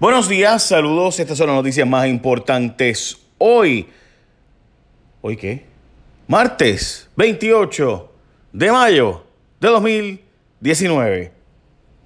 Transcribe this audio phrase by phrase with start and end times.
[0.00, 1.20] Buenos días, saludos.
[1.20, 3.86] Estas son las noticias más importantes hoy.
[5.20, 5.66] ¿Hoy qué?
[6.26, 8.10] Martes 28
[8.50, 9.26] de mayo
[9.60, 11.32] de 2019.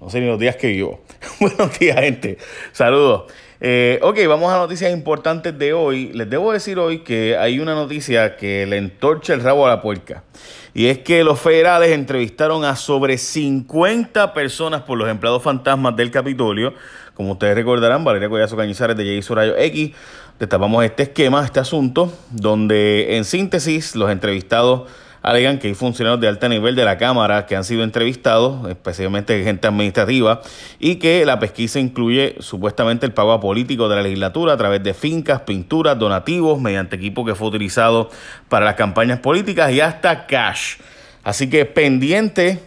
[0.01, 1.05] No sé ni los días que vivo.
[1.39, 2.37] Buenos días, gente.
[2.73, 3.31] Saludos.
[3.61, 6.11] Eh, ok, vamos a noticias importantes de hoy.
[6.11, 9.81] Les debo decir hoy que hay una noticia que le entorcha el rabo a la
[9.81, 10.25] puerca.
[10.73, 16.11] Y es que los federales entrevistaron a sobre 50 personas por los empleados fantasmas del
[16.11, 16.73] Capitolio
[17.15, 19.33] como ustedes recordarán, Valeria Collazo Cañizares de J.
[19.33, 19.91] Rayo X,
[20.37, 24.83] destapamos este esquema, este asunto, donde en síntesis los entrevistados
[25.25, 29.43] alegan que hay funcionarios de alto nivel de la Cámara que han sido entrevistados, especialmente
[29.43, 30.41] gente administrativa,
[30.77, 34.83] y que la pesquisa incluye supuestamente el pago a políticos de la legislatura a través
[34.83, 38.11] de fincas, pinturas, donativos, mediante equipo que fue utilizado
[38.49, 40.75] para las campañas políticas y hasta cash.
[41.23, 42.59] Así que pendiente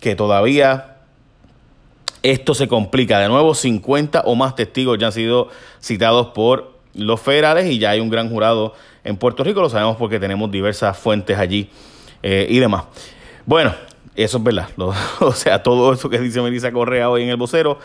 [0.00, 0.91] que todavía
[2.22, 3.18] esto se complica.
[3.18, 5.48] De nuevo, 50 o más testigos ya han sido
[5.80, 9.60] citados por los federales y ya hay un gran jurado en Puerto Rico.
[9.60, 11.70] Lo sabemos porque tenemos diversas fuentes allí
[12.22, 12.84] eh, y demás.
[13.46, 13.74] Bueno,
[14.14, 14.68] eso es verdad.
[15.20, 17.78] o sea, todo eso que dice Melissa Correa hoy en el vocero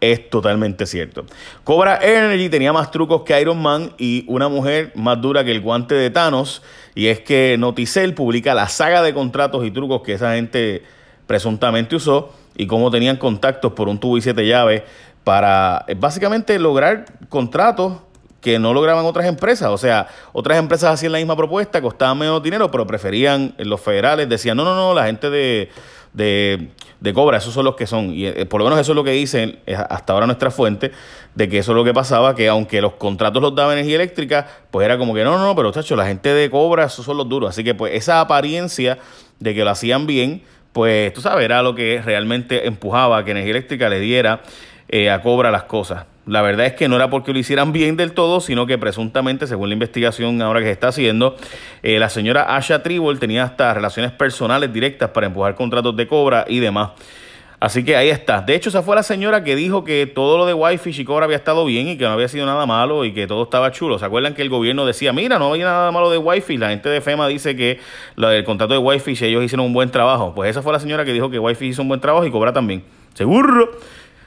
[0.00, 1.24] es totalmente cierto.
[1.62, 5.60] Cobra Energy tenía más trucos que Iron Man y una mujer más dura que el
[5.60, 6.62] guante de Thanos.
[6.94, 10.82] Y es que Noticel publica la saga de contratos y trucos que esa gente
[11.26, 14.82] presuntamente usó y cómo tenían contactos por un tubo y siete llaves
[15.24, 17.94] para eh, básicamente lograr contratos
[18.40, 19.70] que no lograban otras empresas.
[19.70, 24.28] O sea, otras empresas hacían la misma propuesta, costaban menos dinero, pero preferían los federales,
[24.28, 25.70] decían, no, no, no, la gente de,
[26.12, 26.68] de,
[27.00, 28.10] de Cobra, esos son los que son.
[28.10, 30.92] Y eh, por lo menos eso es lo que dicen hasta ahora nuestra fuente,
[31.34, 34.46] de que eso es lo que pasaba, que aunque los contratos los daba energía eléctrica,
[34.70, 37.16] pues era como que no, no, no, pero chacho, la gente de Cobra, esos son
[37.16, 37.48] los duros.
[37.48, 38.98] Así que pues esa apariencia
[39.40, 40.42] de que lo hacían bien,
[40.74, 44.42] pues tú sabes, era lo que realmente empujaba a que Energía Eléctrica le diera
[44.88, 46.06] eh, a Cobra las cosas.
[46.26, 49.46] La verdad es que no era porque lo hicieran bien del todo, sino que presuntamente,
[49.46, 51.36] según la investigación ahora que se está haciendo,
[51.84, 56.44] eh, la señora Asha Tribble tenía hasta relaciones personales directas para empujar contratos de Cobra
[56.48, 56.90] y demás.
[57.64, 58.42] Así que ahí está.
[58.42, 61.24] De hecho, esa fue la señora que dijo que todo lo de Wi-Fi y Cobra
[61.24, 63.98] había estado bien y que no había sido nada malo y que todo estaba chulo.
[63.98, 66.58] ¿Se acuerdan que el gobierno decía, mira, no había nada malo de Wi-Fi?
[66.58, 67.80] La gente de FEMA dice que
[68.18, 70.34] el contrato de Wi-Fi, ellos hicieron un buen trabajo.
[70.34, 72.52] Pues esa fue la señora que dijo que Wi-Fi hizo un buen trabajo y Cobra
[72.52, 72.84] también.
[73.14, 73.70] Seguro.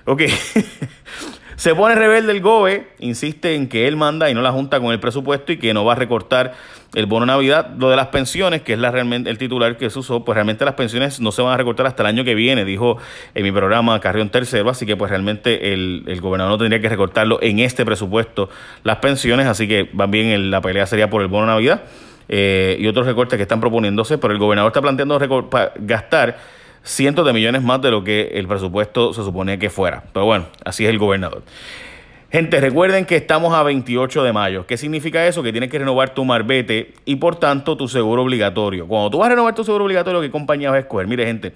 [0.06, 0.24] Ok.
[1.58, 4.92] Se pone rebelde el GOBE, insiste en que él manda y no la junta con
[4.92, 6.54] el presupuesto y que no va a recortar
[6.94, 7.72] el bono Navidad.
[7.78, 10.66] Lo de las pensiones, que es la, realmente el titular que se usó, pues realmente
[10.66, 12.98] las pensiones no se van a recortar hasta el año que viene, dijo
[13.36, 16.90] en mi programa Carrión Tercero, así que pues realmente el, el gobernador no tendría que
[16.90, 18.50] recortarlo en este presupuesto
[18.84, 21.84] las pensiones, así que van bien, la pelea sería por el bono Navidad.
[22.30, 25.18] Eh, y otros recortes que están proponiéndose, pero el gobernador está planteando
[25.78, 26.38] gastar
[26.84, 30.04] cientos de millones más de lo que el presupuesto se suponía que fuera.
[30.14, 31.44] Pero bueno, así es el gobernador.
[32.30, 34.68] Gente, recuerden que estamos a 28 de mayo.
[34.68, 35.42] ¿Qué significa eso?
[35.44, 38.86] Que tienes que renovar tu marbete y por tanto tu seguro obligatorio.
[38.86, 41.08] Cuando tú vas a renovar tu seguro obligatorio, ¿qué compañía vas a escoger?
[41.08, 41.54] Mire, gente,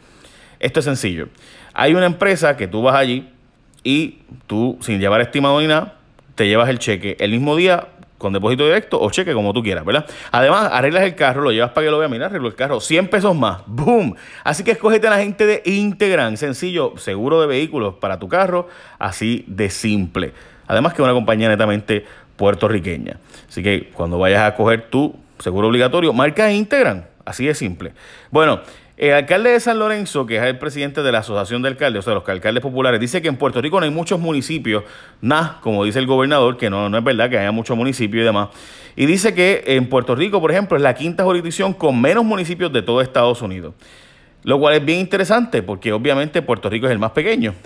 [0.59, 1.27] esto es sencillo.
[1.73, 3.27] Hay una empresa que tú vas allí
[3.83, 5.95] y tú, sin llevar estimado ni nada,
[6.35, 9.83] te llevas el cheque el mismo día con depósito directo o cheque, como tú quieras,
[9.83, 10.05] ¿verdad?
[10.31, 13.07] Además, arreglas el carro, lo llevas para que lo vea, mira, arreglo el carro, 100
[13.09, 14.15] pesos más, ¡boom!
[14.43, 18.69] Así que escógete a la gente de Integran, sencillo, seguro de vehículos para tu carro,
[18.99, 20.33] así de simple.
[20.71, 22.05] Además que es una compañía netamente
[22.37, 23.17] puertorriqueña.
[23.49, 27.91] Así que cuando vayas a coger tu seguro obligatorio, marca Integran, así de simple.
[28.29, 28.61] Bueno,
[28.95, 32.01] el alcalde de San Lorenzo, que es el presidente de la Asociación de Alcaldes, o
[32.03, 34.85] sea, los alcaldes populares, dice que en Puerto Rico no hay muchos municipios,
[35.19, 38.25] nada, como dice el gobernador, que no, no es verdad que haya muchos municipios y
[38.25, 38.47] demás.
[38.95, 42.71] Y dice que en Puerto Rico, por ejemplo, es la quinta jurisdicción con menos municipios
[42.71, 43.73] de todo Estados Unidos.
[44.43, 47.55] Lo cual es bien interesante, porque obviamente Puerto Rico es el más pequeño.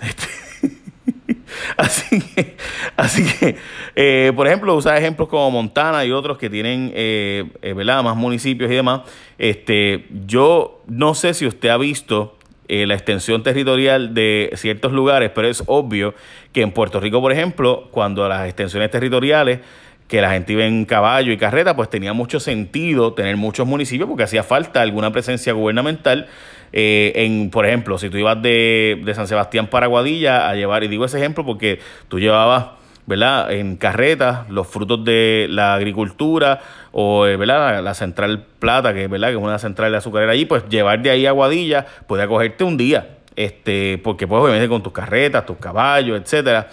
[1.76, 2.56] Así que,
[2.98, 3.56] así que
[3.94, 8.70] eh, por ejemplo, usar ejemplos como Montana y otros que tienen eh, eh, más municipios
[8.70, 9.02] y demás.
[9.38, 12.32] Este, yo no sé si usted ha visto
[12.68, 16.14] la extensión territorial de ciertos lugares, pero es obvio
[16.52, 19.60] que en Puerto Rico, por ejemplo, cuando las extensiones territoriales
[20.08, 24.08] que la gente iba en caballo y carreta, pues tenía mucho sentido tener muchos municipios
[24.08, 26.28] porque hacía falta alguna presencia gubernamental.
[26.72, 30.84] Eh, en, por ejemplo, si tú ibas de, de San Sebastián para Guadilla a llevar,
[30.84, 32.66] y digo ese ejemplo porque tú llevabas
[33.06, 33.52] ¿verdad?
[33.52, 36.60] En carretas, los frutos de la agricultura
[36.92, 37.82] o, eh, ¿verdad?
[37.82, 39.28] La, central plata, que, ¿verdad?
[39.28, 42.64] Que es una central de azucarera allí, pues llevar de ahí a Guadilla puede acogerte
[42.64, 46.68] un día, este, porque pues obviamente con tus carretas, tus caballos, etcétera.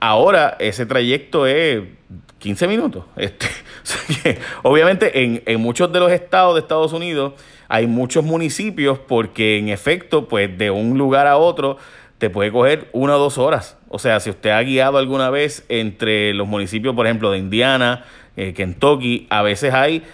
[0.00, 1.82] Ahora ese trayecto es
[2.38, 3.04] 15 minutos.
[3.84, 7.32] Este, obviamente en, en, muchos de los estados de Estados Unidos
[7.68, 11.78] hay muchos municipios porque en efecto, pues de un lugar a otro
[12.22, 13.76] te puede coger una o dos horas.
[13.88, 18.04] O sea, si usted ha guiado alguna vez entre los municipios, por ejemplo, de Indiana,
[18.36, 20.04] eh, Kentucky, a veces hay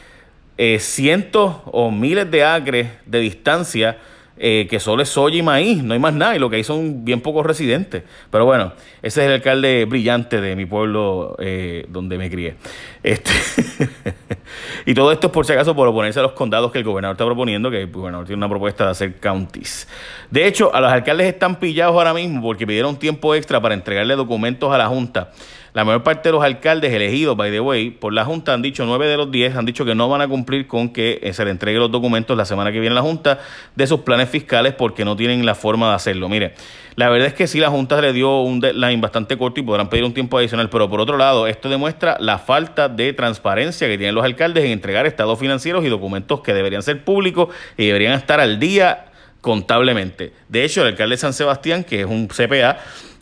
[0.56, 3.99] eh, cientos o miles de acres de distancia
[4.38, 6.64] eh, que solo es soya y maíz, no hay más nada, y lo que hay
[6.64, 8.05] son bien pocos residentes.
[8.31, 8.72] Pero bueno,
[9.02, 11.37] ese es el alcalde brillante de mi pueblo
[11.88, 12.55] donde me crié.
[13.02, 13.32] Este
[14.88, 17.12] y todo esto es por si acaso por oponerse a los condados que el gobernador
[17.12, 19.87] está proponiendo, que el gobernador tiene una propuesta de hacer counties.
[20.31, 24.17] De hecho, a los alcaldes están pillados ahora mismo porque pidieron tiempo extra para entregarle
[24.17, 25.31] documentos a la Junta
[25.79, 28.85] la mayor parte de los alcaldes elegidos, by the way, por la Junta han dicho,
[28.85, 31.53] nueve de los diez han dicho que no van a cumplir con que se le
[31.53, 33.39] entregue los documentos la semana que viene a la Junta
[33.77, 36.29] de sus planes fiscales porque no tienen la forma de hacerlo.
[36.29, 36.55] Mire,
[36.97, 39.89] la verdad es que sí, la Junta le dio un deadline bastante corto y podrán
[39.89, 43.97] pedir un tiempo adicional, pero por otro lado, esto demuestra la falta de transparencia que
[43.97, 48.15] tienen los alcaldes en entregar estados financieros y documentos que deberían ser públicos y deberían
[48.15, 49.05] estar al día
[49.41, 50.33] contablemente.
[50.49, 52.79] De hecho, el alcalde de San Sebastián, que es un CPA,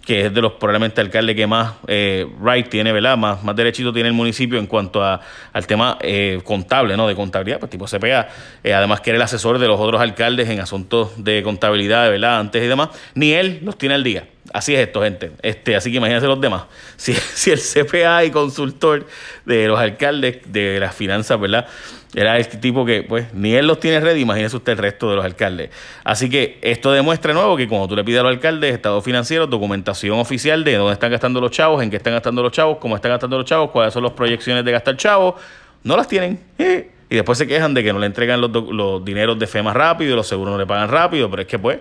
[0.06, 3.18] que es de los probablemente alcaldes que más eh, right tiene, ¿verdad?
[3.18, 5.20] Más, más derechito tiene el municipio en cuanto a,
[5.52, 7.08] al tema eh, contable, ¿no?
[7.08, 8.28] De contabilidad, pues tipo CPA.
[8.62, 12.38] Eh, además que era el asesor de los otros alcaldes en asuntos de contabilidad, ¿verdad?
[12.38, 12.90] Antes y demás.
[13.14, 14.28] Ni él los tiene al día.
[14.52, 15.32] Así es esto, gente.
[15.42, 16.64] Este, así que imagínense los demás.
[16.96, 19.06] Si, el CPA y consultor
[19.44, 21.66] de los alcaldes de las finanzas, ¿verdad?
[22.14, 25.16] Era este tipo que, pues, ni él los tiene ready, imagínese usted el resto de
[25.16, 25.70] los alcaldes.
[26.02, 29.02] Así que esto demuestra de nuevo que cuando tú le pides a los alcaldes estado
[29.02, 32.78] financiero, documentación oficial de dónde están gastando los chavos, en qué están gastando los chavos,
[32.78, 35.34] cómo están gastando los chavos, cuáles son las proyecciones de gastar chavos,
[35.82, 36.40] no las tienen.
[36.58, 40.16] Y después se quejan de que no le entregan los, los dineros de FEMA rápido,
[40.16, 41.78] los seguros no le pagan rápido, pero es que, pues,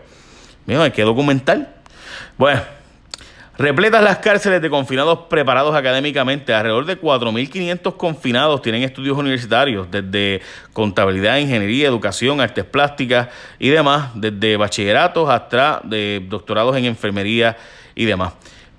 [0.67, 1.74] hay que documentar.
[2.37, 2.61] Bueno.
[3.57, 6.53] Repletas las cárceles de confinados preparados académicamente.
[6.53, 10.41] Alrededor de 4.500 confinados tienen estudios universitarios, desde
[10.73, 17.55] contabilidad, ingeniería, educación, artes plásticas y demás, desde bachilleratos hasta de doctorados en enfermería
[17.95, 18.33] y demás.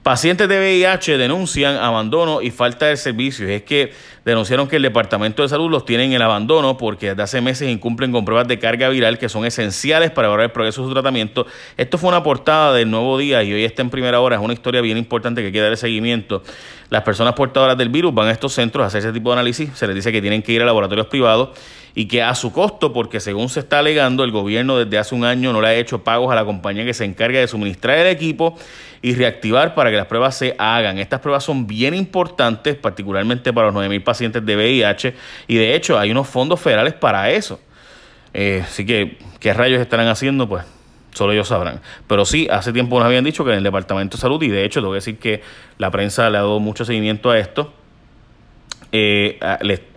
[0.07, 3.51] Pacientes de VIH denuncian abandono y falta de servicios.
[3.51, 3.93] Es que
[4.25, 7.69] denunciaron que el Departamento de Salud los tiene en el abandono porque desde hace meses
[7.69, 10.93] incumplen con pruebas de carga viral que son esenciales para evaluar el progreso de su
[10.93, 11.45] tratamiento.
[11.77, 14.37] Esto fue una portada del Nuevo Día y hoy está en primera hora.
[14.37, 16.45] Es una historia bien importante que hay que darle seguimiento.
[16.89, 19.71] Las personas portadoras del virus van a estos centros a hacer ese tipo de análisis.
[19.75, 21.49] Se les dice que tienen que ir a laboratorios privados
[21.97, 25.25] y que a su costo, porque según se está alegando, el gobierno desde hace un
[25.25, 28.09] año no le ha hecho pagos a la compañía que se encarga de suministrar el
[28.09, 28.57] equipo
[29.03, 30.99] y reactivar para que las pruebas se hagan.
[30.99, 35.15] Estas pruebas son bien importantes, particularmente para los 9.000 pacientes de VIH,
[35.47, 37.61] y de hecho hay unos fondos federales para eso.
[38.35, 40.49] Eh, así que, ¿qué rayos estarán haciendo?
[40.49, 40.65] Pues
[41.13, 41.81] solo ellos sabrán.
[42.07, 44.65] Pero sí, hace tiempo nos habían dicho que en el Departamento de Salud, y de
[44.65, 45.43] hecho tengo que decir que
[45.79, 47.73] la prensa le ha dado mucho seguimiento a esto,
[48.93, 49.39] eh,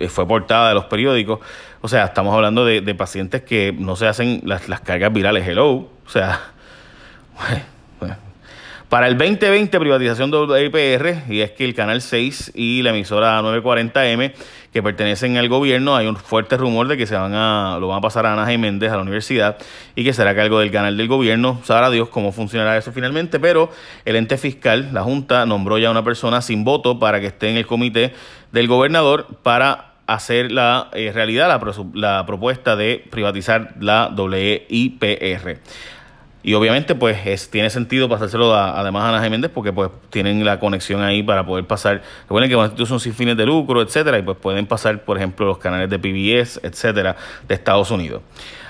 [0.09, 1.39] fue portada de los periódicos.
[1.81, 5.47] O sea, estamos hablando de, pacientes que no se hacen las, las cargas virales.
[5.47, 5.89] Hello.
[6.05, 6.51] O sea,
[8.89, 13.39] Para el 2020, privatización de IPR, y es que el Canal 6 y la emisora
[13.39, 14.33] 940M,
[14.73, 17.99] que pertenecen al gobierno, hay un fuerte rumor de que se van a, lo van
[17.99, 18.57] a pasar a Ana.
[18.57, 19.57] Méndez a la universidad
[19.95, 21.61] y que será cargo del canal del gobierno.
[21.63, 23.69] Sabrá Dios cómo funcionará eso finalmente, pero
[24.05, 27.57] el ente fiscal, la Junta, nombró ya una persona sin voto para que esté en
[27.57, 28.15] el comité
[28.51, 31.61] del gobernador para hacer la eh, realidad la,
[31.93, 35.59] la propuesta de privatizar la WIPR.
[36.41, 40.59] Y obviamente, pues es, tiene sentido pasárselo además a Ana Jiménez porque pues tienen la
[40.59, 42.01] conexión ahí para poder pasar.
[42.23, 45.45] Recuerden que una institución sin fines de lucro, etcétera, y pues pueden pasar, por ejemplo,
[45.45, 47.17] los canales de PBS, etcétera,
[47.47, 48.21] de Estados Unidos.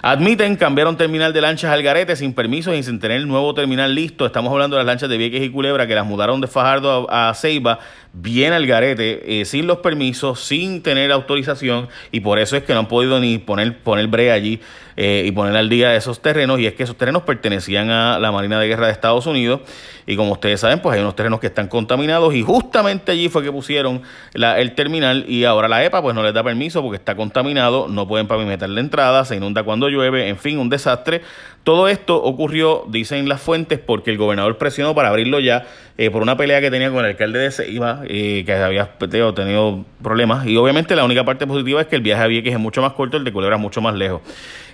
[0.01, 3.53] Admiten cambiar un terminal de lanchas al garete sin permiso y sin tener el nuevo
[3.53, 4.25] terminal listo.
[4.25, 7.33] Estamos hablando de las lanchas de Vieques y Culebra que las mudaron de Fajardo a,
[7.35, 7.79] Ceiba
[8.13, 12.73] bien al garete, eh, sin los permisos, sin tener autorización y por eso es que
[12.73, 14.61] no han podido ni poner, poner brea allí
[14.95, 17.23] eh, y poner al día esos terrenos y es que esos terrenos
[17.59, 19.61] pertenecían a la Marina de Guerra de Estados Unidos
[20.07, 23.43] y como ustedes saben pues hay unos terrenos que están contaminados y justamente allí fue
[23.43, 24.01] que pusieron
[24.33, 28.07] el terminal y ahora la EPA pues no les da permiso porque está contaminado, no
[28.07, 31.21] pueden pavimentar la entrada, se inunda cuando llueve, en fin, un desastre.
[31.63, 36.21] Todo esto ocurrió, dicen las fuentes, porque el gobernador presionó para abrirlo ya eh, por
[36.21, 38.97] una pelea que tenía con el alcalde de Ceiba, eh, que había
[39.35, 40.47] tenido problemas.
[40.47, 42.93] Y obviamente la única parte positiva es que el viaje a Vieques es mucho más
[42.93, 44.21] corto, el de Culebra es mucho más lejos.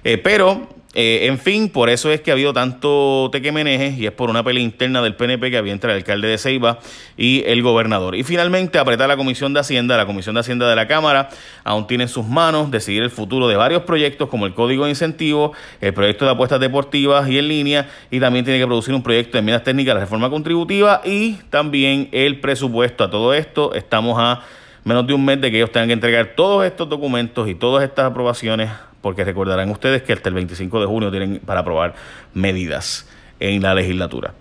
[0.03, 4.13] Eh, pero eh, en fin, por eso es que ha habido tanto tequemeneje y es
[4.13, 6.79] por una pelea interna del PNP que había entre el alcalde de Ceiba
[7.17, 8.15] y el gobernador.
[8.15, 11.27] Y finalmente apretar la Comisión de Hacienda, la Comisión de Hacienda de la Cámara
[11.65, 14.91] aún tiene en sus manos decidir el futuro de varios proyectos como el Código de
[14.91, 19.03] Incentivos, el proyecto de apuestas deportivas y en línea y también tiene que producir un
[19.03, 23.03] proyecto de enmiendas técnicas de la reforma contributiva y también el presupuesto.
[23.03, 24.43] A todo esto estamos a
[24.85, 27.83] menos de un mes de que ellos tengan que entregar todos estos documentos y todas
[27.83, 28.69] estas aprobaciones
[29.05, 31.93] porque recordarán ustedes que hasta el 25 de junio tienen para aprobar
[32.33, 33.07] medidas
[33.39, 34.33] en la legislatura.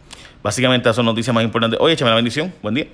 [0.43, 1.79] Básicamente, esas son noticias más importantes.
[1.83, 2.51] Oye, échame la bendición.
[2.63, 2.87] Buen día.